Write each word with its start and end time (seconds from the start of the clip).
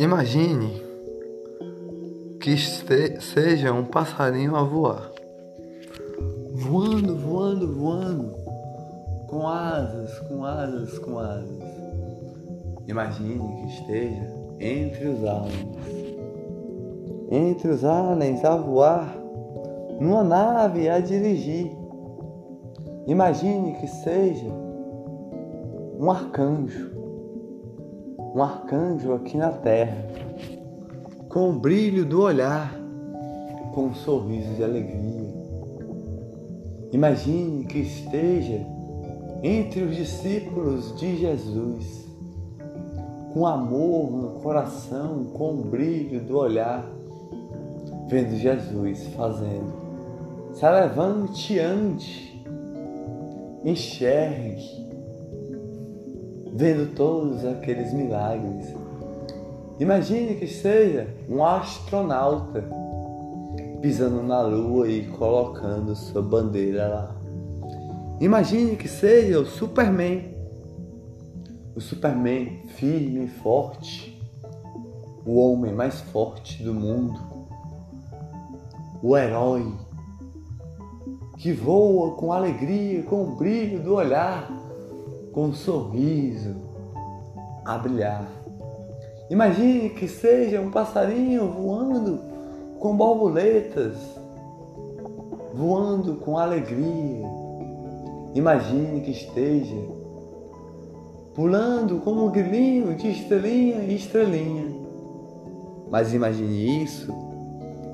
Imagine 0.00 0.82
que 2.40 2.56
seja 2.56 3.70
um 3.70 3.84
passarinho 3.84 4.56
a 4.56 4.62
voar, 4.62 5.12
voando, 6.54 7.18
voando, 7.18 7.74
voando, 7.74 8.34
com 9.28 9.46
asas, 9.46 10.18
com 10.20 10.42
asas, 10.42 10.98
com 11.00 11.18
asas. 11.18 11.62
Imagine 12.88 13.56
que 13.56 13.74
esteja 13.74 14.26
entre 14.58 15.06
os 15.06 15.22
aliens, 15.22 15.76
entre 17.30 17.68
os 17.68 17.84
aliens 17.84 18.42
a 18.42 18.56
voar, 18.56 19.14
numa 20.00 20.24
nave 20.24 20.88
a 20.88 20.98
dirigir. 20.98 21.70
Imagine 23.06 23.74
que 23.74 23.86
seja 23.86 24.50
um 25.98 26.10
arcanjo 26.10 26.89
um 28.40 28.42
arcanjo 28.42 29.12
aqui 29.12 29.36
na 29.36 29.50
terra, 29.50 30.02
com 31.28 31.50
o 31.50 31.52
brilho 31.52 32.06
do 32.06 32.22
olhar, 32.22 32.74
com 33.74 33.88
um 33.88 33.94
sorriso 33.94 34.54
de 34.54 34.64
alegria. 34.64 35.30
Imagine 36.90 37.66
que 37.66 37.80
esteja 37.80 38.66
entre 39.42 39.82
os 39.82 39.94
discípulos 39.94 40.98
de 40.98 41.18
Jesus, 41.18 42.08
com 43.34 43.46
amor 43.46 44.10
no 44.10 44.40
coração, 44.40 45.24
com 45.34 45.52
o 45.52 45.64
brilho 45.64 46.24
do 46.24 46.38
olhar, 46.38 46.90
vendo 48.08 48.36
Jesus 48.36 49.06
fazendo. 49.08 49.70
Se 50.54 50.66
levante 50.66 51.58
ante, 51.58 52.42
enxergue, 53.62 54.79
vendo 56.52 56.94
todos 56.94 57.44
aqueles 57.44 57.92
milagres. 57.92 58.74
Imagine 59.78 60.34
que 60.34 60.46
seja 60.46 61.08
um 61.28 61.44
astronauta 61.44 62.64
pisando 63.80 64.22
na 64.22 64.42
lua 64.42 64.88
e 64.88 65.06
colocando 65.06 65.96
sua 65.96 66.20
bandeira 66.20 66.86
lá. 66.88 67.16
Imagine 68.20 68.76
que 68.76 68.88
seja 68.88 69.40
o 69.40 69.46
Superman. 69.46 70.34
O 71.74 71.80
Superman 71.80 72.62
firme 72.74 73.24
e 73.24 73.28
forte, 73.28 74.20
o 75.24 75.38
homem 75.38 75.72
mais 75.72 76.00
forte 76.00 76.62
do 76.62 76.74
mundo, 76.74 77.18
o 79.02 79.16
herói 79.16 79.72
que 81.38 81.52
voa 81.52 82.16
com 82.16 82.32
alegria, 82.32 83.02
com 83.04 83.22
o 83.22 83.36
brilho 83.36 83.82
do 83.82 83.94
olhar 83.94 84.59
com 85.32 85.46
um 85.46 85.54
sorriso 85.54 86.56
a 87.64 87.78
brilhar. 87.78 88.26
Imagine 89.30 89.90
que 89.90 90.08
seja 90.08 90.60
um 90.60 90.70
passarinho 90.70 91.48
voando 91.52 92.20
com 92.80 92.96
borboletas, 92.96 93.96
voando 95.54 96.16
com 96.16 96.36
alegria. 96.36 97.28
Imagine 98.34 99.00
que 99.02 99.12
esteja 99.12 99.76
pulando 101.34 102.00
como 102.00 102.26
um 102.26 102.30
grilinho 102.30 102.94
de 102.96 103.08
estrelinha 103.10 103.84
em 103.84 103.94
estrelinha. 103.94 104.66
Mas 105.90 106.12
imagine 106.12 106.82
isso 106.82 107.12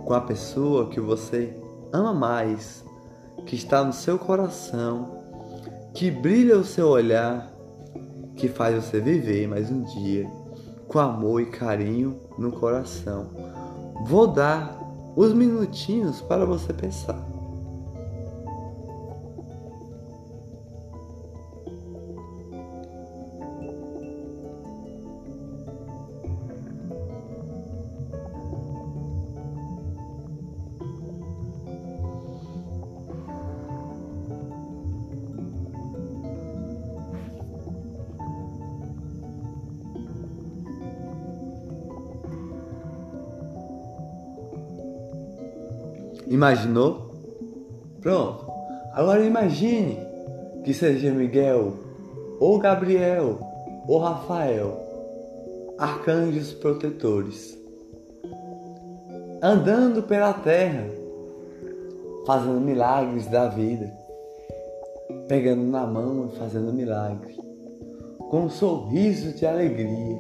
com 0.05 0.15
a 0.15 0.21
pessoa 0.21 0.89
que 0.89 1.01
você 1.01 1.55
ama 1.93 2.15
mais, 2.15 2.85
que 3.45 3.57
está 3.57 3.85
no 3.85 3.93
seu 3.93 4.19
coração 4.19 5.26
que 5.97 6.11
brilha 6.11 6.59
o 6.59 6.65
seu 6.65 6.89
olhar, 6.89 7.51
que 8.37 8.49
faz 8.49 8.75
você 8.75 9.01
viver 9.01 9.49
mais 9.49 9.71
um 9.71 9.83
dia 9.83 10.31
com 10.87 10.99
amor 10.99 11.41
e 11.41 11.47
carinho 11.47 12.21
no 12.37 12.53
coração. 12.53 13.31
Vou 14.05 14.27
dar 14.27 14.79
os 15.17 15.33
minutinhos 15.33 16.21
para 16.21 16.45
você 16.45 16.71
pensar. 16.75 17.26
Imaginou? 46.29 47.11
Pronto. 48.01 48.47
Agora 48.93 49.25
imagine 49.25 49.99
que 50.65 50.75
seja 50.75 51.13
Miguel, 51.13 51.75
ou 52.41 52.59
Gabriel, 52.59 53.39
ou 53.87 53.99
Rafael, 53.99 54.81
arcanjos 55.79 56.53
protetores, 56.55 57.57
andando 59.43 60.03
pela 60.03 60.33
terra, 60.33 60.89
fazendo 62.27 62.61
milagres 62.61 63.27
da 63.27 63.49
vida, 63.49 63.93
pegando 65.29 65.63
na 65.63 65.87
mão 65.87 66.31
e 66.33 66.39
fazendo 66.39 66.73
milagres, 66.73 67.37
com 68.31 68.43
um 68.43 68.51
sorriso 68.51 69.37
de 69.37 69.47
alegria, 69.47 70.19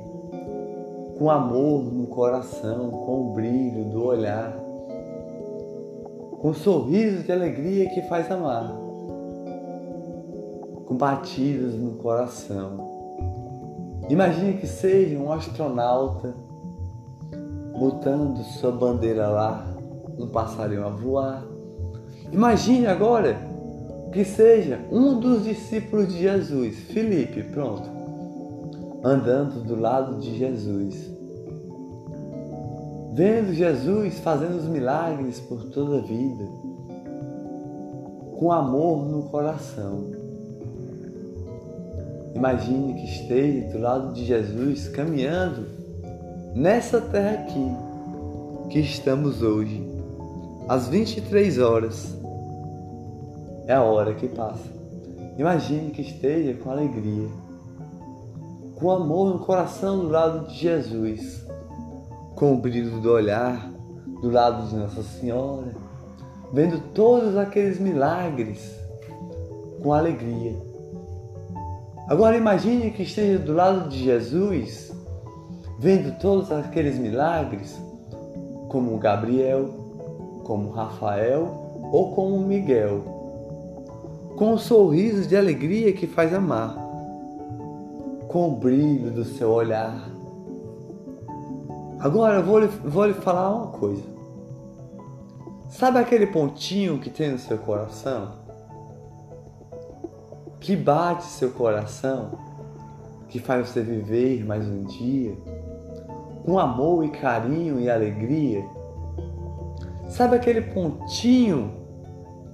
com 1.18 1.30
amor 1.30 1.82
no 1.92 2.06
coração, 2.06 2.90
com 2.90 3.30
o 3.30 3.32
brilho 3.32 3.84
do 3.86 4.04
olhar 4.04 4.65
um 6.42 6.52
sorriso 6.52 7.22
de 7.22 7.32
alegria 7.32 7.88
que 7.90 8.02
faz 8.02 8.30
amar, 8.30 8.68
com 10.84 10.94
batidas 10.96 11.74
no 11.74 11.92
coração. 11.92 12.86
Imagine 14.08 14.54
que 14.54 14.66
seja 14.66 15.18
um 15.18 15.32
astronauta 15.32 16.34
botando 17.78 18.42
sua 18.44 18.70
bandeira 18.70 19.28
lá, 19.28 19.66
um 20.18 20.28
passarinho 20.28 20.86
a 20.86 20.90
voar. 20.90 21.44
Imagine 22.32 22.86
agora 22.86 23.36
que 24.12 24.24
seja 24.24 24.80
um 24.90 25.18
dos 25.18 25.44
discípulos 25.44 26.08
de 26.08 26.20
Jesus, 26.20 26.76
Felipe, 26.92 27.42
pronto, 27.42 27.88
andando 29.02 29.64
do 29.64 29.78
lado 29.78 30.18
de 30.18 30.38
Jesus 30.38 31.15
vendo 33.16 33.54
Jesus 33.54 34.18
fazendo 34.18 34.58
os 34.58 34.66
milagres 34.66 35.40
por 35.40 35.64
toda 35.70 35.96
a 35.96 36.02
vida, 36.02 36.44
com 38.38 38.52
amor 38.52 39.06
no 39.06 39.22
coração. 39.30 40.10
Imagine 42.34 42.92
que 42.92 43.06
esteja 43.06 43.72
do 43.72 43.78
lado 43.78 44.12
de 44.12 44.22
Jesus 44.22 44.88
caminhando 44.88 45.66
nessa 46.54 47.00
terra 47.00 47.40
aqui 47.40 47.74
que 48.68 48.80
estamos 48.80 49.40
hoje, 49.40 49.82
às 50.68 50.86
23 50.86 51.58
horas. 51.58 52.14
É 53.66 53.72
a 53.72 53.82
hora 53.82 54.12
que 54.12 54.28
passa. 54.28 54.68
Imagine 55.38 55.90
que 55.90 56.02
esteja 56.02 56.52
com 56.52 56.70
alegria, 56.70 57.28
com 58.74 58.90
amor 58.90 59.32
no 59.32 59.38
coração 59.38 60.00
do 60.00 60.08
lado 60.10 60.48
de 60.48 60.54
Jesus 60.58 61.45
com 62.36 62.52
o 62.52 62.56
brilho 62.58 63.00
do 63.00 63.10
olhar 63.10 63.72
do 64.20 64.30
lado 64.30 64.68
de 64.68 64.76
Nossa 64.76 65.02
Senhora, 65.02 65.74
vendo 66.52 66.78
todos 66.92 67.34
aqueles 67.34 67.80
milagres 67.80 68.78
com 69.82 69.92
alegria. 69.92 70.54
Agora 72.08 72.36
imagine 72.36 72.90
que 72.90 73.02
esteja 73.02 73.38
do 73.38 73.54
lado 73.54 73.88
de 73.88 74.04
Jesus, 74.04 74.92
vendo 75.78 76.18
todos 76.20 76.52
aqueles 76.52 76.98
milagres, 76.98 77.80
como 78.68 78.98
Gabriel, 78.98 79.70
como 80.44 80.70
Rafael 80.70 81.88
ou 81.90 82.14
como 82.14 82.38
Miguel, 82.40 83.02
com 84.36 84.52
um 84.52 84.58
sorriso 84.58 85.26
de 85.26 85.36
alegria 85.36 85.92
que 85.94 86.06
faz 86.06 86.34
amar, 86.34 86.76
com 88.28 88.48
o 88.48 88.56
brilho 88.56 89.10
do 89.10 89.24
seu 89.24 89.50
olhar 89.50 90.15
Agora 91.98 92.36
eu 92.36 92.42
vou 92.42 92.58
lhe, 92.58 92.66
vou 92.66 93.06
lhe 93.06 93.14
falar 93.14 93.54
uma 93.54 93.68
coisa. 93.68 94.02
Sabe 95.68 95.98
aquele 95.98 96.26
pontinho 96.26 96.98
que 96.98 97.10
tem 97.10 97.30
no 97.30 97.38
seu 97.38 97.58
coração? 97.58 98.32
Que 100.60 100.76
bate 100.76 101.24
seu 101.24 101.50
coração? 101.50 102.38
Que 103.28 103.38
faz 103.38 103.68
você 103.68 103.80
viver 103.80 104.44
mais 104.44 104.66
um 104.66 104.84
dia? 104.84 105.36
Com 106.44 106.58
amor 106.58 107.04
e 107.04 107.10
carinho 107.10 107.80
e 107.80 107.90
alegria? 107.90 108.64
Sabe 110.08 110.36
aquele 110.36 110.60
pontinho? 110.60 111.72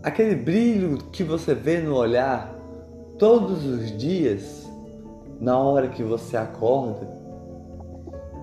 Aquele 0.02 0.34
brilho 0.34 0.98
que 1.12 1.22
você 1.22 1.54
vê 1.54 1.80
no 1.80 1.94
olhar 1.94 2.54
todos 3.18 3.64
os 3.64 3.96
dias, 3.96 4.68
na 5.40 5.58
hora 5.58 5.88
que 5.88 6.02
você 6.02 6.36
acorda? 6.36 7.21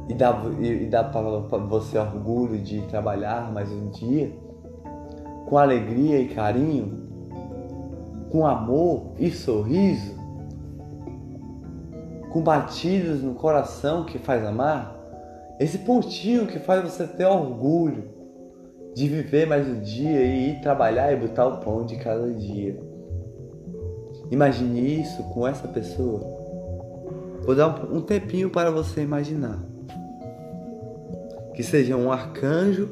E 0.09 0.13
dá, 0.15 0.41
e 0.59 0.87
dá 0.87 1.03
para 1.03 1.21
você 1.59 1.99
orgulho 1.99 2.57
de 2.57 2.81
trabalhar 2.87 3.53
mais 3.53 3.71
um 3.71 3.89
dia, 3.91 4.33
com 5.47 5.55
alegria 5.55 6.19
e 6.19 6.29
carinho, 6.29 7.07
com 8.31 8.45
amor 8.45 9.13
e 9.19 9.29
sorriso, 9.29 10.17
com 12.31 12.41
batidas 12.41 13.21
no 13.21 13.35
coração 13.35 14.03
que 14.03 14.17
faz 14.17 14.43
amar, 14.43 14.97
esse 15.59 15.77
pontinho 15.77 16.47
que 16.47 16.57
faz 16.57 16.81
você 16.83 17.05
ter 17.05 17.25
orgulho 17.25 18.09
de 18.95 19.07
viver 19.07 19.45
mais 19.45 19.67
um 19.67 19.79
dia 19.79 20.25
e 20.25 20.51
ir 20.51 20.61
trabalhar 20.61 21.13
e 21.13 21.17
botar 21.17 21.45
o 21.45 21.57
pão 21.57 21.85
de 21.85 21.97
cada 21.97 22.33
dia. 22.33 22.79
Imagine 24.31 25.01
isso 25.01 25.21
com 25.33 25.47
essa 25.47 25.67
pessoa. 25.67 26.21
Vou 27.45 27.55
dar 27.55 27.85
um 27.91 28.01
tempinho 28.01 28.49
para 28.49 28.71
você 28.71 29.01
imaginar 29.01 29.68
que 31.59 31.63
seja 31.65 31.97
um 31.97 32.09
arcanjo 32.09 32.87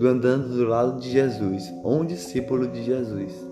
andando 0.00 0.46
do 0.46 0.64
lado 0.64 1.00
de 1.00 1.10
Jesus, 1.10 1.64
ou 1.82 2.02
um 2.02 2.06
discípulo 2.06 2.68
de 2.68 2.84
Jesus. 2.84 3.49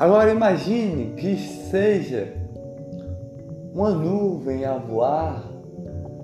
Agora 0.00 0.30
imagine 0.30 1.12
que 1.14 1.36
seja 1.36 2.32
uma 3.74 3.90
nuvem 3.90 4.64
a 4.64 4.78
voar, 4.78 5.44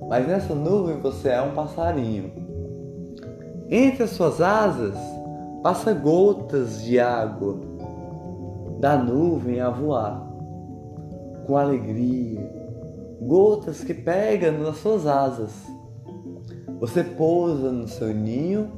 mas 0.08 0.26
nessa 0.26 0.54
nuvem 0.54 0.98
você 0.98 1.28
é 1.28 1.42
um 1.42 1.52
passarinho. 1.52 2.32
Entre 3.68 4.04
as 4.04 4.12
suas 4.12 4.40
asas 4.40 4.96
passa 5.62 5.92
gotas 5.92 6.82
de 6.84 6.98
água 6.98 7.60
da 8.80 8.96
nuvem 8.96 9.60
a 9.60 9.68
voar 9.68 10.26
com 11.46 11.58
alegria, 11.58 12.50
gotas 13.20 13.84
que 13.84 13.92
pegam 13.92 14.52
nas 14.52 14.78
suas 14.78 15.06
asas. 15.06 15.52
Você 16.80 17.04
pousa 17.04 17.70
no 17.70 17.86
seu 17.86 18.08
ninho 18.14 18.70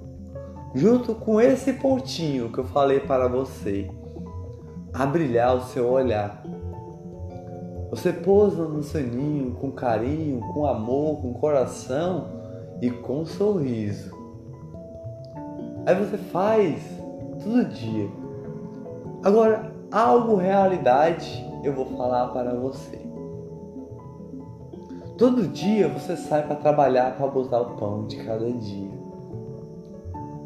junto 0.75 1.15
com 1.15 1.41
esse 1.41 1.75
pontinho 1.75 2.51
que 2.51 2.59
eu 2.59 2.65
falei 2.65 2.99
para 2.99 3.29
você 3.29 3.89
a 4.93 5.07
brilhar 5.07 5.57
o 5.57 5.61
seu 5.63 5.89
olhar. 5.89 6.43
Você 7.91 8.13
pousa 8.13 8.65
no 8.65 8.83
seu 8.83 9.03
ninho 9.03 9.53
com 9.55 9.71
carinho, 9.73 10.41
com 10.53 10.67
amor, 10.67 11.23
com 11.23 11.33
coração 11.35 12.27
e 12.83 12.91
com 12.91 13.25
sorriso. 13.25 14.15
Aí 15.87 15.95
você 15.95 16.19
faz 16.19 16.83
todo 17.43 17.65
dia. 17.65 18.09
Agora, 19.25 19.73
algo 19.91 20.37
realidade 20.37 21.45
eu 21.65 21.73
vou 21.73 21.87
falar 21.87 22.29
para 22.29 22.55
você. 22.55 23.09
Todo 25.17 25.49
dia 25.49 25.89
você 25.89 26.17
sai 26.17 26.47
para 26.47 26.57
trabalhar 26.57 27.17
para 27.17 27.27
botar 27.27 27.61
o 27.61 27.77
pão 27.77 28.07
de 28.07 28.17
cada 28.19 28.53
dia. 28.53 28.99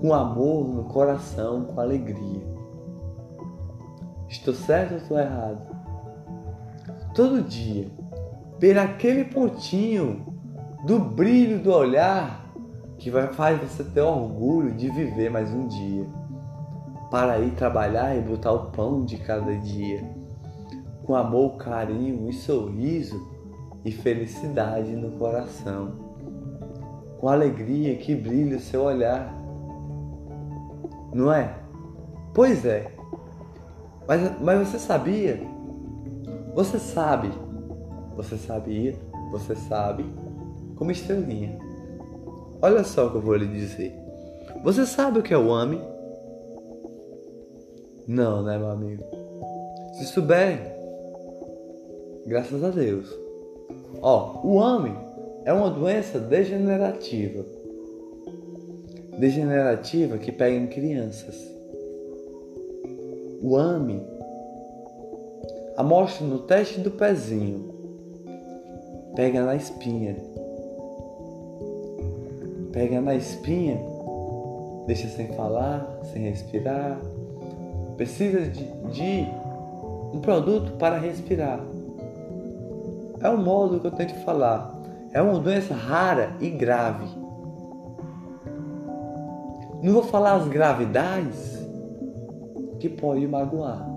Com 0.00 0.14
amor 0.14 0.66
no 0.66 0.84
coração, 0.84 1.64
com 1.64 1.80
alegria. 1.80 2.40
Estou 4.42 4.54
certo 4.54 4.90
ou 4.90 4.96
estou 4.96 5.20
errado? 5.20 5.60
Todo 7.14 7.42
dia, 7.42 7.86
ver 8.58 8.76
aquele 8.76 9.24
pontinho 9.24 10.34
do 10.84 10.98
brilho 10.98 11.60
do 11.60 11.72
olhar 11.72 12.52
que 12.98 13.08
vai 13.08 13.28
fazer 13.28 13.64
você 13.64 13.84
ter 13.84 14.00
orgulho 14.00 14.72
de 14.72 14.90
viver 14.90 15.30
mais 15.30 15.48
um 15.54 15.68
dia, 15.68 16.04
para 17.08 17.38
ir 17.38 17.52
trabalhar 17.52 18.16
e 18.16 18.20
botar 18.20 18.50
o 18.50 18.72
pão 18.72 19.04
de 19.04 19.16
cada 19.18 19.54
dia, 19.54 20.02
com 21.04 21.14
amor, 21.14 21.56
carinho 21.58 22.28
e 22.28 22.32
sorriso 22.32 23.24
e 23.84 23.92
felicidade 23.92 24.90
no 24.90 25.12
coração, 25.20 25.92
com 27.20 27.28
alegria 27.28 27.94
que 27.94 28.12
brilha 28.12 28.56
o 28.56 28.60
seu 28.60 28.82
olhar, 28.82 29.32
não 31.14 31.32
é? 31.32 31.54
Pois 32.34 32.64
é. 32.64 33.01
Mas, 34.06 34.40
mas 34.40 34.68
você 34.68 34.78
sabia? 34.78 35.40
Você 36.54 36.78
sabe? 36.78 37.30
Você 38.16 38.36
sabia? 38.36 38.94
Você 39.30 39.54
sabe? 39.54 40.04
Como 40.76 40.90
estrelinha. 40.90 41.58
Olha 42.60 42.84
só 42.84 43.06
o 43.06 43.10
que 43.10 43.16
eu 43.16 43.20
vou 43.20 43.36
lhe 43.36 43.46
dizer. 43.46 43.94
Você 44.62 44.84
sabe 44.86 45.18
o 45.18 45.22
que 45.22 45.32
é 45.32 45.38
o 45.38 45.52
AME? 45.52 45.80
Não, 48.06 48.42
né, 48.42 48.58
meu 48.58 48.70
amigo? 48.70 49.04
Se 49.94 50.06
souber, 50.06 50.58
graças 52.26 52.62
a 52.62 52.70
Deus. 52.70 53.08
Ó, 54.00 54.40
o 54.44 54.60
AME 54.60 54.96
é 55.44 55.52
uma 55.52 55.70
doença 55.70 56.18
degenerativa. 56.18 57.44
Degenerativa 59.18 60.18
que 60.18 60.32
pega 60.32 60.56
em 60.56 60.66
crianças 60.66 61.51
o 63.42 63.56
AME, 63.56 64.00
amostra 65.76 66.24
no 66.24 66.38
teste 66.38 66.78
do 66.78 66.92
pezinho, 66.92 67.74
pega 69.16 69.44
na 69.44 69.56
espinha, 69.56 70.16
pega 72.70 73.00
na 73.00 73.16
espinha, 73.16 73.80
deixa 74.86 75.08
sem 75.08 75.26
falar, 75.32 75.98
sem 76.12 76.22
respirar, 76.22 77.00
precisa 77.96 78.42
de, 78.42 78.64
de 78.92 79.26
um 80.14 80.20
produto 80.20 80.72
para 80.78 80.96
respirar. 80.98 81.60
É 83.20 83.28
o 83.28 83.38
modo 83.38 83.80
que 83.80 83.86
eu 83.88 83.92
tento 83.92 84.14
falar. 84.24 84.72
É 85.12 85.20
uma 85.20 85.38
doença 85.38 85.74
rara 85.74 86.36
e 86.40 86.48
grave. 86.48 87.06
Não 89.82 89.92
vou 89.92 90.04
falar 90.04 90.34
as 90.34 90.48
gravidades, 90.48 91.61
que 92.82 92.88
pode 92.88 93.28
magoar. 93.28 93.88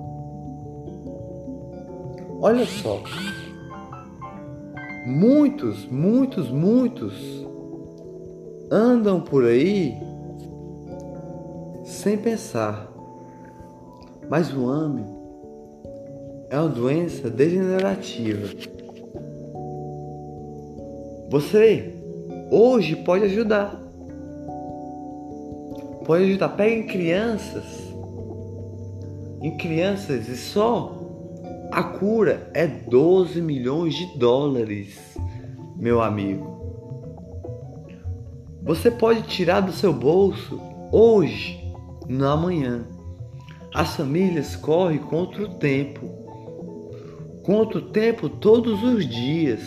Olha 2.39 2.67
só. 2.67 3.01
Muitos, 5.07 5.87
muitos, 5.87 6.51
muitos 6.51 7.47
andam 8.69 9.19
por 9.19 9.43
aí 9.43 9.97
sem 11.83 12.15
pensar. 12.15 12.87
Mas 14.29 14.53
o 14.55 14.69
AME 14.69 15.03
é 16.51 16.59
uma 16.59 16.69
doença 16.69 17.27
degenerativa. 17.27 18.47
Você 21.31 21.91
hoje 22.51 22.95
pode 22.97 23.23
ajudar. 23.23 23.81
Pode 26.05 26.25
ajudar. 26.25 26.49
Peguem 26.49 26.85
crianças 26.85 27.84
em 29.45 29.55
crianças 29.57 30.27
e 30.27 30.35
só 30.35 30.99
a 31.71 31.83
cura 31.83 32.49
é 32.51 32.65
12 32.65 33.39
milhões 33.39 33.93
de 33.93 34.17
dólares, 34.17 35.15
meu 35.75 36.01
amigo. 36.01 36.55
Você 38.63 38.89
pode 38.89 39.21
tirar 39.27 39.59
do 39.59 39.71
seu 39.71 39.93
bolso 39.93 40.59
hoje, 40.91 41.63
não 42.09 42.31
amanhã. 42.31 42.87
As 43.71 43.95
famílias 43.95 44.55
correm 44.55 44.97
contra 44.97 45.43
o 45.43 45.49
tempo. 45.59 46.09
Contra 47.43 47.77
o 47.77 47.89
tempo 47.91 48.27
todos 48.27 48.81
os 48.81 49.07
dias. 49.07 49.61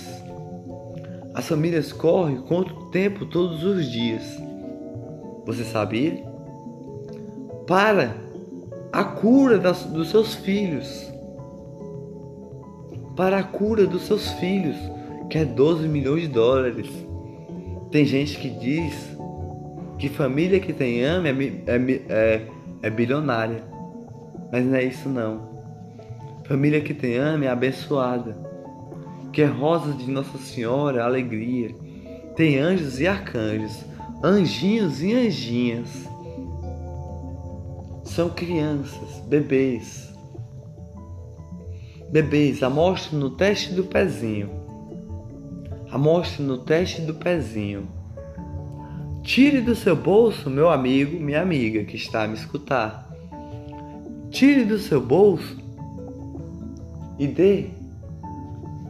As 1.33 1.47
famílias 1.47 1.93
correm 1.93 2.39
contra 2.39 2.75
o 2.75 2.91
tempo 2.91 3.27
todos 3.27 3.63
os 3.63 3.89
dias. 3.89 4.25
Você 5.47 5.63
sabia? 5.63 6.21
Para 7.65 8.28
a 8.99 9.05
cura 9.05 9.59
das, 9.59 9.85
dos 9.85 10.11
seus 10.11 10.35
filhos. 10.35 11.09
Para 13.15 13.39
a 13.39 13.43
cura 13.45 13.87
dos 13.87 14.03
seus 14.03 14.29
filhos, 14.33 14.77
que 15.31 15.39
é 15.39 15.45
12 15.45 15.87
milhões 15.87 16.23
de 16.23 16.29
dólares. 16.29 16.89
Tem 17.93 18.05
gente 18.05 18.37
que 18.39 18.51
diz 18.51 19.17
que 19.99 20.09
família 20.09 20.59
que 20.59 20.73
tem 20.73 21.05
ame 21.05 21.29
é, 21.29 21.77
é, 21.77 22.03
é, 22.09 22.47
é 22.83 22.91
bilionária. 22.91 23.63
Mas 24.51 24.65
não 24.65 24.75
é 24.75 24.83
isso 24.83 25.09
não. 25.09 25.49
Família 26.45 26.81
que 26.81 26.93
tem 26.93 27.19
ama 27.19 27.45
é 27.45 27.49
abençoada. 27.49 28.37
Que 29.33 29.43
é 29.43 29.47
rosa 29.47 29.93
de 29.93 30.11
Nossa 30.11 30.39
Senhora, 30.39 31.05
alegria. 31.05 31.73
Tem 32.35 32.59
anjos 32.59 33.01
e 33.01 33.07
arcanjos, 33.07 33.85
anjinhos 34.25 35.01
e 35.05 35.15
anjinhas. 35.15 36.09
São 38.19 38.31
crianças, 38.31 39.21
bebês. 39.29 40.13
Bebês, 42.11 42.65
amostre 42.65 43.15
no 43.15 43.31
teste 43.31 43.73
do 43.73 43.85
pezinho. 43.85 44.51
Amostre 45.89 46.43
no 46.43 46.59
teste 46.59 47.01
do 47.03 47.15
pezinho. 47.15 47.87
Tire 49.23 49.61
do 49.61 49.73
seu 49.77 49.95
bolso, 49.95 50.51
meu 50.51 50.69
amigo, 50.69 51.21
minha 51.21 51.41
amiga 51.41 51.85
que 51.85 51.95
está 51.95 52.25
a 52.25 52.27
me 52.27 52.35
escutar. 52.35 53.09
Tire 54.31 54.65
do 54.65 54.81
seu 54.81 55.01
bolso 55.01 55.57
e 57.21 57.27
dê 57.29 57.67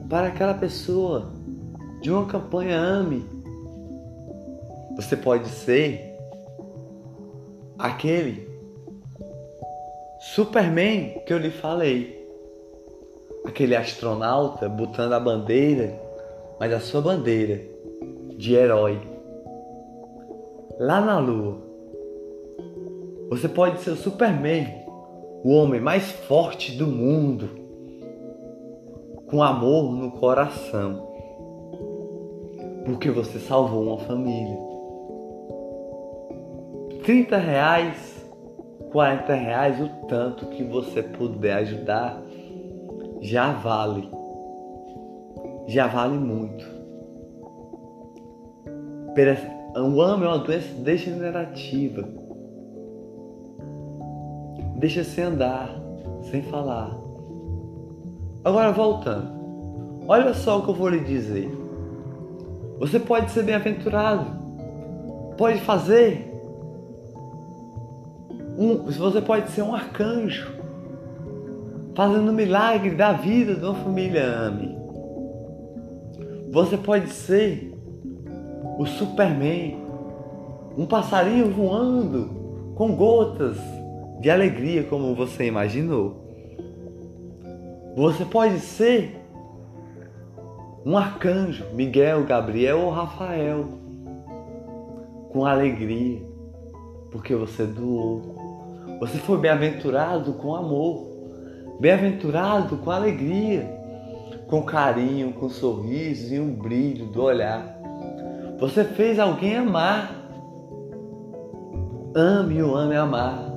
para 0.09 0.29
aquela 0.29 0.55
pessoa 0.55 1.35
de 2.01 2.11
uma 2.11 2.25
campanha 2.25 2.81
Ame. 2.81 3.27
Você 4.97 5.19
pode 5.19 5.51
ser 5.51 6.17
aquele 7.79 8.48
Superman 10.21 11.23
que 11.27 11.33
eu 11.33 11.39
lhe 11.39 11.51
falei. 11.51 12.19
Aquele 13.45 13.77
astronauta 13.77 14.69
botando 14.69 15.13
a 15.13 15.21
bandeira, 15.21 15.99
mas 16.59 16.73
a 16.73 16.81
sua 16.81 17.01
bandeira 17.01 17.61
de 18.37 18.55
herói 18.55 19.01
lá 20.79 21.01
na 21.01 21.19
lua. 21.19 21.59
Você 23.31 23.49
pode 23.49 23.81
ser 23.81 23.91
o 23.91 23.97
Superman, 23.97 24.67
o 25.45 25.51
homem 25.51 25.81
mais 25.81 26.11
forte 26.11 26.73
do 26.77 26.87
mundo 26.87 27.51
com 29.27 29.43
amor 29.43 29.93
no 29.93 30.11
coração, 30.13 31.07
porque 32.87 33.11
você 33.11 33.39
salvou 33.39 33.83
uma 33.83 33.99
família. 33.99 34.57
30 37.05 37.37
reais, 37.37 38.08
40 38.91 39.35
reais, 39.35 39.81
o 39.81 39.89
tanto 40.07 40.47
que 40.47 40.65
você 40.65 41.03
puder 41.03 41.55
ajudar, 41.59 42.21
já 43.21 43.53
vale. 43.53 44.09
Já 45.67 45.87
vale 45.87 46.17
muito. 46.17 46.65
O 49.75 50.01
amo 50.01 50.25
é 50.25 50.29
uma 50.29 50.39
doença 50.39 50.73
degenerativa. 50.83 52.09
Deixa 54.77 55.03
se 55.03 55.21
andar, 55.21 55.69
sem 56.31 56.43
falar. 56.43 56.97
Agora 58.45 58.71
voltando. 58.71 59.37
Olha 60.07 60.33
só 60.33 60.59
o 60.59 60.63
que 60.63 60.71
eu 60.71 60.75
vou 60.75 60.89
lhe 60.89 61.01
dizer. 61.01 61.51
Você 62.79 63.01
pode 63.01 63.31
ser 63.33 63.43
bem-aventurado. 63.43 64.25
Pode 65.37 65.61
fazer. 65.61 66.28
Um, 68.59 68.91
você 68.91 69.21
pode 69.21 69.51
ser 69.51 69.63
um 69.63 69.73
arcanjo. 69.73 70.53
Fazendo 71.95 72.33
um 72.33 72.35
milagre 72.35 72.91
da 72.91 73.13
vida 73.13 73.55
de 73.55 73.65
uma 73.65 73.75
família 73.75 74.25
ame. 74.25 74.77
Você 76.51 76.77
pode 76.77 77.09
ser 77.11 77.73
o 78.77 78.85
Superman. 78.85 79.77
Um 80.77 80.87
passarinho 80.87 81.53
voando 81.53 82.73
com 82.75 82.97
gotas 82.97 83.57
de 84.21 84.29
alegria 84.29 84.83
como 84.83 85.15
você 85.15 85.47
imaginou. 85.47 86.27
Você 87.95 88.25
pode 88.25 88.59
ser 88.59 89.21
um 90.85 90.97
arcanjo, 90.97 91.65
Miguel, 91.75 92.25
Gabriel 92.25 92.81
ou 92.81 92.91
Rafael, 92.91 93.67
com 95.31 95.45
alegria, 95.45 96.23
porque 97.11 97.35
você 97.35 97.65
doou. 97.67 98.48
Você 99.01 99.17
foi 99.19 99.39
bem-aventurado 99.39 100.33
com 100.33 100.57
amor, 100.57 101.07
bem-aventurado 101.79 102.77
com 102.79 102.91
alegria, 102.91 103.79
com 104.49 104.63
carinho, 104.63 105.33
com 105.35 105.49
sorriso 105.49 106.35
e 106.35 106.41
um 106.41 106.53
brilho 106.53 107.07
do 107.07 107.23
olhar. 107.23 107.79
Você 108.59 108.83
fez 108.83 109.21
alguém 109.21 109.57
amar. 109.57 110.17
Ame 112.15 112.61
o 112.61 112.75
ame 112.75 112.97
amar. 112.97 113.53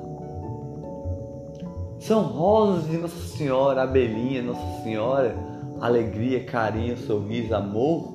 São 1.97 2.21
rosas 2.21 2.87
de 2.87 2.97
Nossa 2.97 3.27
Senhora, 3.35 3.81
abelhinha, 3.81 4.43
Nossa 4.43 4.83
Senhora, 4.83 5.35
alegria, 5.79 6.43
carinho, 6.43 6.97
sorriso, 6.97 7.55
amor. 7.55 8.13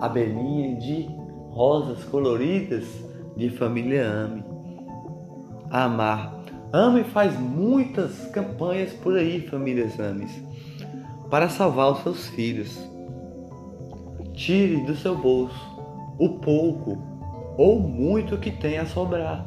Abelhinha 0.00 0.76
de 0.76 1.08
rosas 1.50 2.04
coloridas 2.04 2.84
de 3.36 3.50
família 3.50 4.06
Ame. 4.06 4.49
Amar. 5.70 6.40
Ame 6.72 7.04
faz 7.04 7.38
muitas 7.38 8.26
campanhas 8.26 8.92
por 8.92 9.16
aí, 9.16 9.40
famílias 9.48 9.98
Ames, 9.98 10.30
para 11.30 11.48
salvar 11.48 11.92
os 11.92 12.02
seus 12.02 12.26
filhos. 12.28 12.78
Tire 14.34 14.84
do 14.84 14.96
seu 14.96 15.16
bolso 15.16 15.70
o 16.18 16.40
pouco 16.40 16.98
ou 17.56 17.78
muito 17.78 18.38
que 18.38 18.50
tem 18.50 18.78
a 18.78 18.86
sobrar 18.86 19.46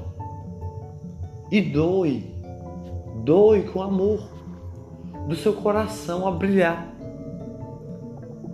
e 1.51 1.61
doe 1.61 2.33
Doe 3.23 3.63
com 3.63 3.81
amor, 3.81 4.21
do 5.29 5.35
seu 5.35 5.53
coração 5.53 6.27
a 6.27 6.31
brilhar. 6.31 6.93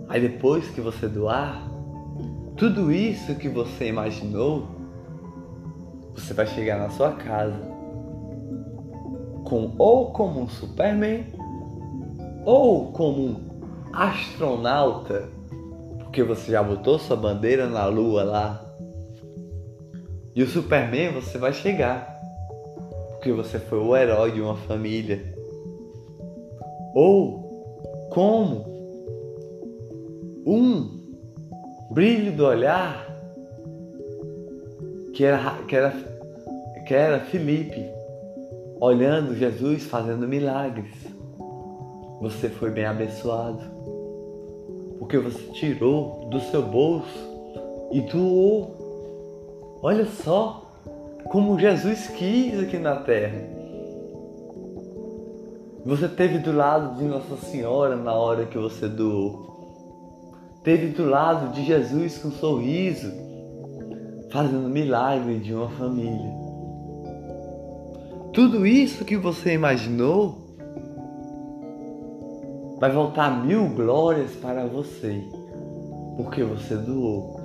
Aí 0.08 0.20
depois 0.20 0.68
que 0.70 0.80
você 0.80 1.08
doar, 1.08 1.68
tudo 2.56 2.92
isso 2.92 3.34
que 3.34 3.48
você 3.48 3.88
imaginou, 3.88 4.68
você 6.14 6.34
vai 6.34 6.46
chegar 6.46 6.78
na 6.78 6.90
sua 6.90 7.12
casa 7.12 7.60
com 9.44 9.74
ou 9.78 10.12
como 10.12 10.40
um 10.40 10.48
Superman 10.48 11.24
ou 12.44 12.92
como 12.92 13.22
um 13.22 13.36
astronauta, 13.92 15.28
porque 15.98 16.22
você 16.22 16.52
já 16.52 16.62
botou 16.62 16.98
sua 16.98 17.16
bandeira 17.16 17.68
na 17.68 17.86
lua 17.86 18.22
lá. 18.22 18.64
E 20.34 20.42
o 20.42 20.46
Superman 20.46 21.12
você 21.12 21.38
vai 21.38 21.52
chegar 21.52 22.10
porque 23.20 23.32
você 23.32 23.58
foi 23.58 23.78
o 23.78 23.94
herói 23.94 24.32
de 24.32 24.40
uma 24.40 24.56
família. 24.56 25.22
Ou 26.94 28.08
como 28.10 28.64
um 30.46 30.88
brilho 31.90 32.34
do 32.34 32.46
olhar 32.46 33.09
que 35.20 35.24
era, 35.26 35.54
que 35.68 35.76
era, 35.76 35.92
que 36.86 36.94
era 36.94 37.20
Felipe 37.20 37.86
olhando 38.80 39.36
Jesus 39.36 39.84
fazendo 39.84 40.26
milagres. 40.26 40.94
Você 42.22 42.48
foi 42.48 42.70
bem 42.70 42.86
abençoado 42.86 43.60
porque 44.98 45.18
você 45.18 45.42
tirou 45.52 46.26
do 46.30 46.40
seu 46.40 46.62
bolso 46.62 47.18
e 47.92 48.00
doou. 48.00 49.78
Olha 49.82 50.06
só, 50.06 50.72
como 51.26 51.58
Jesus 51.58 52.06
quis 52.16 52.58
aqui 52.58 52.78
na 52.78 52.96
terra. 52.96 53.42
Você 55.84 56.08
teve 56.08 56.38
do 56.38 56.52
lado 56.52 56.96
de 56.96 57.04
Nossa 57.04 57.36
Senhora 57.36 57.94
na 57.94 58.14
hora 58.14 58.46
que 58.46 58.56
você 58.56 58.88
doou. 58.88 60.30
Teve 60.64 60.86
do 60.94 61.04
lado 61.04 61.52
de 61.52 61.62
Jesus 61.62 62.16
com 62.16 62.28
um 62.28 62.32
sorriso, 62.32 63.28
fazendo 64.30 64.68
milagre 64.68 65.38
de 65.38 65.54
uma 65.54 65.68
família. 65.70 66.32
Tudo 68.32 68.66
isso 68.66 69.04
que 69.04 69.16
você 69.16 69.54
imaginou 69.54 70.38
vai 72.78 72.90
voltar 72.90 73.44
mil 73.44 73.68
glórias 73.70 74.32
para 74.36 74.66
você, 74.66 75.22
porque 76.16 76.42
você 76.42 76.76
doou. 76.76 77.38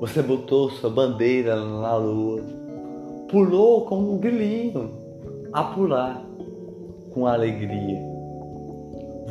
Você 0.00 0.22
botou 0.22 0.70
sua 0.70 0.90
bandeira 0.90 1.56
na 1.56 1.96
lua 1.96 2.62
pulou 3.32 3.86
como 3.86 4.12
um 4.12 4.18
grilinho 4.18 4.90
a 5.50 5.64
pular 5.64 6.22
com 7.14 7.26
alegria. 7.26 7.98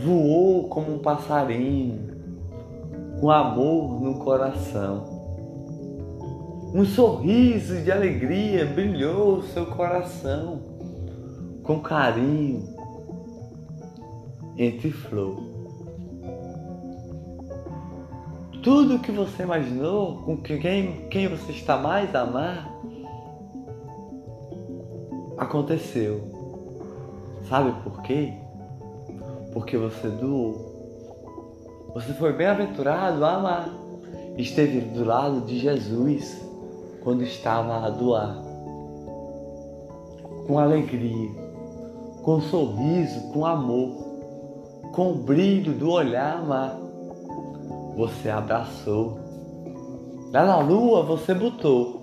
Voou 0.04 0.68
como 0.68 0.96
um 0.96 0.98
passarinho, 0.98 2.10
com 3.20 3.30
amor 3.30 4.02
no 4.02 4.18
coração. 4.18 5.21
Um 6.74 6.86
sorriso 6.86 7.82
de 7.82 7.92
alegria 7.92 8.66
brilhou 8.66 9.44
seu 9.44 9.66
coração, 9.66 10.62
com 11.64 11.82
carinho, 11.82 12.66
entre 14.58 14.90
flor. 14.90 15.44
Tudo 18.64 19.00
que 19.00 19.12
você 19.12 19.44
imaginou, 19.44 20.22
com 20.24 20.38
quem, 20.38 21.10
quem 21.10 21.28
você 21.28 21.52
está 21.52 21.78
mais 21.78 22.16
a 22.16 22.22
amar, 22.22 22.74
aconteceu. 25.38 26.22
Sabe 27.50 27.74
por 27.84 28.02
quê? 28.02 28.32
Porque 29.52 29.76
você 29.76 30.08
doou. 30.08 31.92
Você 31.94 32.14
foi 32.14 32.32
bem-aventurado 32.32 33.26
a 33.26 33.36
amar. 33.36 33.70
Esteve 34.38 34.80
do 34.80 35.04
lado 35.04 35.42
de 35.42 35.60
Jesus 35.60 36.50
quando 37.02 37.24
estava 37.24 37.86
a 37.86 37.90
doar. 37.90 38.42
Com 40.48 40.58
alegria, 40.58 41.30
com 42.24 42.42
sorriso, 42.42 43.32
com 43.32 43.46
amor, 43.46 43.92
com 44.94 45.12
o 45.12 45.16
brilho 45.16 45.74
do 45.74 45.92
olhar 45.92 46.38
amar. 46.38 46.78
Você 47.96 48.30
abraçou. 48.30 49.20
Lá 50.32 50.46
na 50.46 50.60
lua 50.60 51.04
você 51.04 51.34
botou 51.34 52.02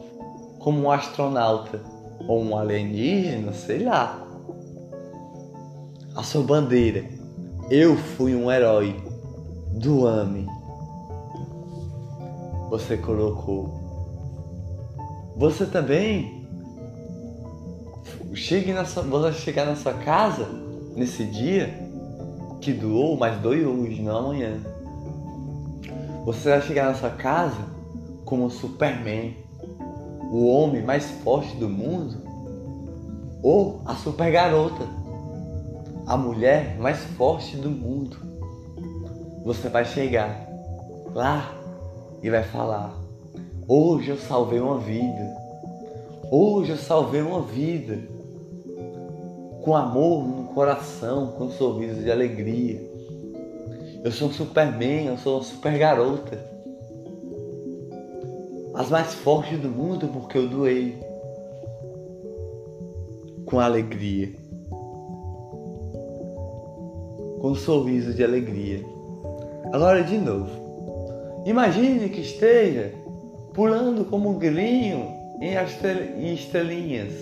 como 0.59 0.83
um 0.83 0.91
astronauta 0.91 1.81
ou 2.27 2.43
um 2.43 2.57
alienígena, 2.57 3.53
sei 3.53 3.85
lá. 3.85 4.27
A 6.15 6.23
sua 6.23 6.43
bandeira. 6.43 7.05
Eu 7.71 7.97
fui 7.97 8.35
um 8.35 8.51
herói 8.51 8.97
do 9.73 10.07
AME. 10.07 10.47
Você 12.71 12.97
colocou. 12.97 13.78
Você 15.39 15.67
também 15.67 16.49
chegue 18.35 18.73
na 18.73 18.85
sua, 18.85 19.05
você 19.05 19.39
chegar 19.39 19.67
na 19.67 19.77
sua 19.77 19.95
casa 19.95 20.49
nesse 20.97 21.25
dia 21.25 21.79
que 22.61 22.73
doou, 22.73 23.17
mas 23.17 23.41
doe 23.41 23.65
hoje, 23.65 24.03
não 24.03 24.17
amanhã. 24.17 24.61
Você 26.25 26.49
vai 26.51 26.61
chegar 26.63 26.87
na 26.87 26.95
sua 26.95 27.11
casa 27.11 27.57
como 28.25 28.47
o 28.47 28.51
Superman, 28.51 29.37
o 30.33 30.49
homem 30.49 30.83
mais 30.83 31.09
forte 31.23 31.57
do 31.57 31.69
mundo, 31.69 32.17
ou 33.41 33.81
a 33.87 33.95
super 33.95 34.33
garota, 34.33 34.89
a 36.05 36.17
mulher 36.17 36.77
mais 36.81 36.99
forte 37.17 37.57
do 37.57 37.71
mundo. 37.71 38.17
Você 39.45 39.69
vai 39.69 39.85
chegar 39.85 40.49
lá 41.15 41.49
e 42.25 42.29
vai 42.29 42.43
falar: 42.43 43.08
Hoje 43.69 44.11
eu 44.11 44.17
salvei 44.17 44.59
uma 44.59 44.79
vida. 44.79 45.37
Hoje 46.31 46.71
eu 46.73 46.77
salvei 46.77 47.21
uma 47.21 47.43
vida. 47.43 47.99
Com 49.63 49.77
amor 49.77 50.27
no 50.27 50.45
coração, 50.55 51.33
com 51.33 51.45
um 51.45 51.51
sorriso 51.51 52.03
de 52.03 52.11
alegria. 52.11 52.81
Eu 54.03 54.11
sou 54.11 54.29
um 54.29 54.33
Superman, 54.33 55.07
eu 55.07 55.19
sou 55.19 55.37
uma 55.37 55.45
super 55.45 55.79
garota 55.79 56.59
as 58.79 58.91
mais 58.91 59.13
fortes 59.13 59.59
do 59.59 59.69
mundo 59.69 60.07
porque 60.07 60.39
eu 60.39 60.49
doei 60.49 60.97
com 63.45 63.59
alegria, 63.59 64.33
com 67.41 67.51
um 67.51 67.55
sorriso 67.57 68.15
de 68.15 68.23
alegria. 68.23 68.85
Agora 69.73 70.05
de 70.05 70.17
novo, 70.17 71.43
imagine 71.45 72.09
que 72.09 72.21
esteja 72.21 72.95
pulando 73.59 74.05
como 74.05 74.31
um 74.31 74.39
grilinho 74.39 75.17
em 75.41 76.33
estrelinhas. 76.33 77.13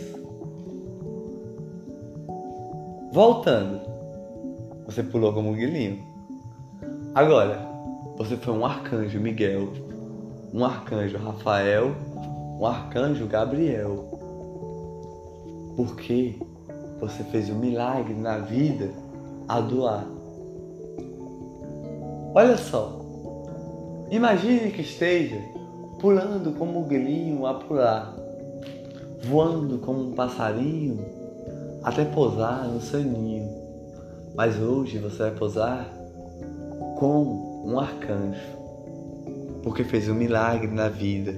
Voltando, 3.10 3.80
você 4.84 5.02
pulou 5.02 5.32
como 5.32 5.48
um 5.48 5.52
grilinho. 5.54 6.04
Agora, 7.14 7.66
você 8.18 8.36
foi 8.36 8.52
um 8.52 8.66
arcanjo 8.66 9.18
Miguel 9.18 9.68
um 10.52 10.62
arcanjo 10.62 11.16
Rafael, 11.16 11.92
um 12.60 12.66
arcanjo 12.66 13.26
Gabriel. 13.26 14.04
Porque 15.75 16.38
você 17.00 17.25
fez 17.25 17.49
um 17.49 17.58
milagre 17.58 18.12
na 18.12 18.36
vida 18.36 18.90
a 19.49 19.58
doar. 19.58 20.06
Olha 22.34 22.58
só, 22.58 23.00
imagine 24.10 24.70
que 24.70 24.82
esteja 24.82 25.55
pulando 26.06 26.52
como 26.52 26.78
um 26.78 26.82
grilinho 26.84 27.45
a 27.47 27.54
pular, 27.54 28.14
voando 29.25 29.78
como 29.78 30.02
um 30.02 30.12
passarinho 30.12 31.04
até 31.82 32.04
pousar 32.04 32.69
no 32.69 32.80
seu 32.80 33.00
ninho. 33.00 33.50
Mas 34.36 34.56
hoje 34.56 34.99
você 34.99 35.25
vai 35.25 35.30
pousar 35.32 35.84
com 36.97 37.64
um 37.66 37.76
arcanjo 37.80 38.38
porque 39.64 39.82
fez 39.82 40.08
um 40.08 40.14
milagre 40.14 40.69
na 40.69 40.88
vida. 40.88 41.34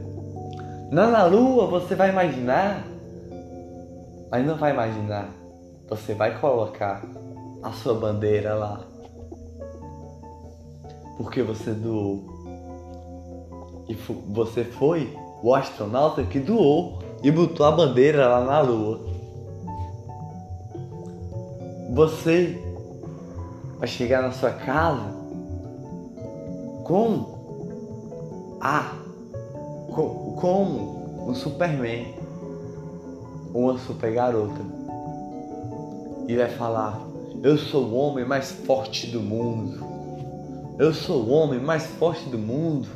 Não 0.93 1.11
na 1.11 1.25
lua 1.25 1.67
você 1.67 1.95
vai 1.95 2.11
imaginar, 2.11 2.85
mas 4.31 4.47
não 4.47 4.59
vai 4.59 4.73
imaginar. 4.73 5.31
Você 5.89 6.13
vai 6.13 6.39
colocar 6.39 7.03
a 7.63 7.73
sua 7.73 7.95
bandeira 7.95 8.53
lá. 8.53 8.83
Porque 11.17 11.43
você 11.43 11.71
doou. 11.71 12.38
E 13.89 13.95
você 13.95 14.65
foi 14.65 15.17
o 15.43 15.55
astronauta 15.55 16.23
que 16.23 16.39
doou 16.39 16.99
e 17.23 17.31
botou 17.31 17.65
a 17.67 17.73
bandeira 17.73 18.29
lá 18.29 18.45
na 18.45 18.61
lua. 18.61 19.01
Você 21.91 22.63
vai 23.79 23.89
chegar 23.89 24.23
na 24.23 24.31
sua 24.31 24.51
casa 24.51 25.17
com 26.85 27.39
ah, 28.61 28.93
como 29.91 31.29
um 31.29 31.35
Superman 31.35 32.15
ou 33.55 33.71
uma 33.71 33.79
super 33.79 34.13
garota 34.13 34.61
e 36.29 36.37
vai 36.37 36.49
falar: 36.51 37.01
Eu 37.43 37.57
sou 37.57 37.85
o 37.85 37.95
homem 37.95 38.25
mais 38.25 38.51
forte 38.51 39.07
do 39.07 39.21
mundo. 39.21 39.79
Eu 40.79 40.93
sou 40.93 41.25
o 41.25 41.31
homem 41.31 41.59
mais 41.59 41.87
forte 41.87 42.29
do 42.29 42.39
mundo. 42.39 42.87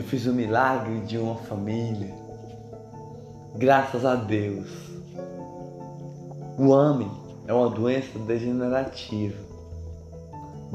Eu 0.00 0.04
fiz 0.04 0.24
o 0.24 0.32
milagre 0.32 0.98
de 1.00 1.18
uma 1.18 1.34
família. 1.34 2.08
Graças 3.56 4.02
a 4.02 4.14
Deus. 4.14 4.66
O 6.58 6.68
homem 6.68 7.10
é 7.46 7.52
uma 7.52 7.68
doença 7.68 8.18
degenerativa. 8.20 9.36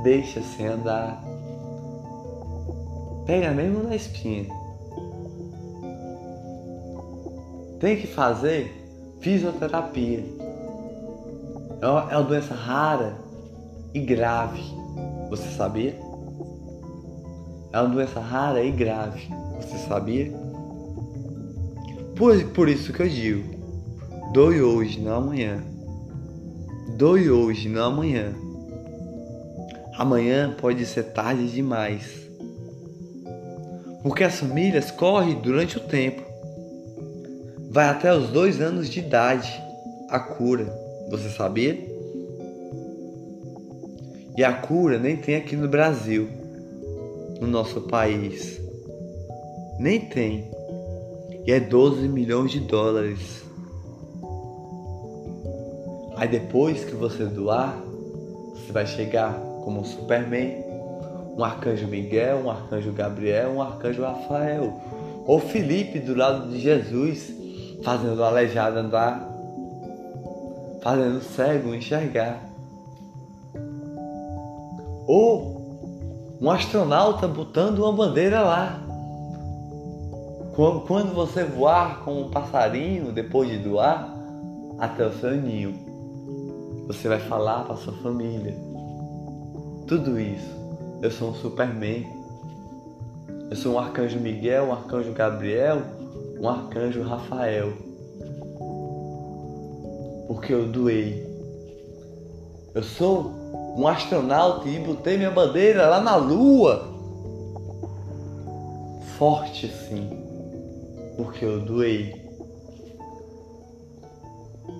Deixa-se 0.04 0.64
andar 0.64 1.24
Pega 3.26 3.50
mesmo 3.50 3.82
na 3.82 3.96
espinha. 3.96 4.46
Tem 7.80 8.00
que 8.00 8.06
fazer 8.06 8.72
fisioterapia. 9.22 10.24
É 11.82 11.88
uma, 11.88 12.12
é 12.12 12.18
uma 12.18 12.24
doença 12.26 12.54
rara 12.54 13.18
e 13.92 14.00
grave. 14.02 14.62
Você 15.32 15.50
sabia? 15.50 16.05
É 17.76 17.80
uma 17.82 17.90
doença 17.90 18.22
rara 18.22 18.64
e 18.64 18.72
grave. 18.72 19.28
Você 19.58 19.78
sabia? 19.88 20.32
Por, 22.16 22.42
por 22.54 22.70
isso 22.70 22.94
que 22.94 23.02
eu 23.02 23.10
digo: 23.10 23.44
doe 24.32 24.62
hoje, 24.62 25.02
não 25.02 25.18
amanhã. 25.18 25.62
Doe 26.98 27.30
hoje, 27.30 27.68
não 27.68 27.88
amanhã. 27.88 28.34
Amanhã 29.98 30.56
pode 30.58 30.86
ser 30.86 31.04
tarde 31.04 31.50
demais 31.50 32.26
porque 34.06 34.24
as 34.24 34.40
famílias 34.40 34.92
correm 34.92 35.34
durante 35.42 35.78
o 35.78 35.80
tempo. 35.80 36.22
Vai 37.72 37.90
até 37.90 38.14
os 38.14 38.30
dois 38.30 38.62
anos 38.62 38.88
de 38.88 39.00
idade 39.00 39.52
a 40.12 40.20
cura, 40.20 40.72
você 41.10 41.28
sabia? 41.28 41.74
E 44.38 44.44
a 44.44 44.54
cura 44.54 45.00
nem 45.00 45.18
tem 45.18 45.36
aqui 45.36 45.56
no 45.56 45.68
Brasil, 45.68 46.30
no 47.40 47.48
nosso 47.48 47.82
país. 47.82 48.60
Nem 49.80 50.00
tem. 50.02 50.52
E 51.46 51.52
é 51.52 51.60
12 51.60 52.08
milhões 52.08 52.52
de 52.52 52.60
dólares. 52.60 53.44
Aí 56.16 56.28
depois 56.28 56.84
que 56.86 56.96
você 56.96 57.26
doar, 57.26 57.78
você 58.54 58.72
vai 58.72 58.88
chegar 58.88 59.34
como 59.64 59.82
um 59.82 59.84
Superman 59.84 60.66
um 61.38 61.44
arcanjo 61.44 61.88
Miguel, 61.88 62.38
um 62.46 62.50
arcanjo 62.50 62.92
Gabriel, 62.94 63.52
um 63.52 63.62
arcanjo 63.62 64.02
Rafael. 64.02 64.74
Ou 65.26 65.40
Felipe 65.40 66.00
do 66.00 66.16
lado 66.16 66.50
de 66.50 66.60
Jesus, 66.60 67.34
fazendo 67.84 68.20
o 68.20 68.24
aleijado 68.24 68.80
andar, 68.80 69.30
fazendo 70.82 71.18
o 71.18 71.22
cego 71.22 71.76
enxergar. 71.76 72.42
Ou 75.08 75.55
um 76.42 76.50
astronauta 76.50 77.28
botando 77.28 77.80
uma 77.80 77.92
bandeira 77.92 78.42
lá. 78.42 78.82
Quando 80.56 81.14
você 81.14 81.44
voar 81.44 82.02
como 82.04 82.22
um 82.22 82.30
passarinho 82.30 83.12
depois 83.12 83.50
de 83.50 83.58
doar 83.58 84.14
até 84.80 85.06
o 85.06 85.14
seu 85.14 85.36
ninho, 85.36 85.76
você 86.88 87.08
vai 87.08 87.20
falar 87.20 87.64
para 87.66 87.76
sua 87.76 87.94
família. 87.94 88.56
Tudo 89.88 90.20
isso 90.20 90.56
eu 91.02 91.12
sou 91.12 91.30
um 91.30 91.36
Superman. 91.36 92.08
Eu 93.50 93.56
sou 93.56 93.74
um 93.74 93.80
arcanjo 93.80 94.20
Miguel, 94.20 94.66
um 94.66 94.72
arcanjo 94.72 95.12
Gabriel, 95.12 95.82
um 96.40 96.50
arcanjo 96.50 97.04
Rafael. 97.04 97.74
porque 100.28 100.54
eu 100.54 100.68
doei. 100.68 101.24
Eu 102.74 102.82
sou 102.82 103.32
um 103.76 103.86
astronauta 103.88 104.70
e 104.70 104.80
botei 104.80 105.18
minha 105.18 105.30
bandeira 105.30 105.88
lá 105.88 106.00
na 106.00 106.16
lua. 106.16 106.96
Forte 109.18 109.66
assim, 109.66 110.10
porque 111.18 111.44
eu 111.44 111.60
doei. 111.60 112.24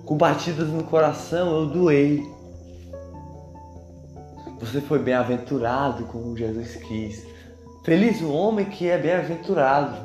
Com 0.06 0.16
batidas 0.16 0.68
no 0.68 0.84
coração, 0.84 1.54
eu 1.54 1.66
doei. 1.66 2.26
Você 4.60 4.80
foi 4.80 4.98
bem-aventurado 4.98 6.04
como 6.06 6.36
Jesus 6.36 6.76
quis. 6.76 7.26
Feliz 7.84 8.22
o 8.22 8.32
homem 8.32 8.64
que 8.64 8.88
é 8.88 8.96
bem-aventurado. 8.96 9.96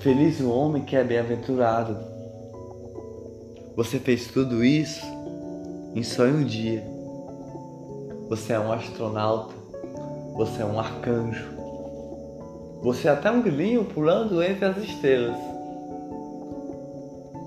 Feliz 0.00 0.38
o 0.40 0.50
homem 0.50 0.82
que 0.82 0.94
é 0.96 1.02
bem-aventurado. 1.02 1.96
Você 3.74 3.98
fez 3.98 4.28
tudo 4.28 4.62
isso 4.62 5.04
em 5.94 6.02
só 6.02 6.24
um 6.24 6.44
dia. 6.44 6.84
Você 8.28 8.52
é 8.52 8.58
um 8.58 8.72
astronauta. 8.72 9.54
Você 10.34 10.62
é 10.62 10.64
um 10.64 10.78
arcanjo. 10.78 11.48
Você 12.82 13.06
é 13.06 13.12
até 13.12 13.30
um 13.30 13.40
grilinho 13.40 13.84
pulando 13.84 14.42
entre 14.42 14.64
as 14.64 14.76
estrelas. 14.78 15.38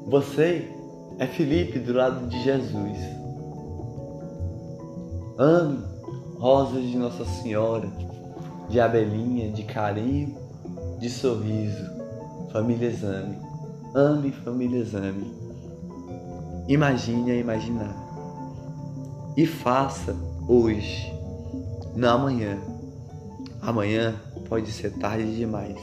Você 0.08 0.72
é 1.20 1.28
Felipe 1.28 1.80
do 1.80 1.94
lado 1.94 2.28
de 2.28 2.42
Jesus. 2.44 2.98
Ame 5.38 5.84
rosas 6.40 6.84
de 6.84 6.98
Nossa 6.98 7.26
Senhora, 7.26 7.90
de 8.70 8.80
abelinha, 8.80 9.52
de 9.52 9.64
carinho, 9.64 10.38
de 11.00 11.10
sorriso. 11.10 11.86
Família 12.52 12.88
Exame. 12.88 13.38
Ame 13.94 14.32
Família 14.32 14.80
Exame. 14.80 15.30
Imagine 16.68 17.32
a 17.32 17.36
imaginar. 17.36 18.07
E 19.38 19.46
faça 19.46 20.16
hoje, 20.48 21.14
não 21.96 22.16
amanhã. 22.16 22.58
Amanhã 23.62 24.20
pode 24.50 24.72
ser 24.72 24.92
tarde 24.94 25.36
demais. 25.36 25.78